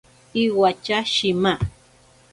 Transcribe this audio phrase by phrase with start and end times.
[0.43, 1.53] Iwatya shima.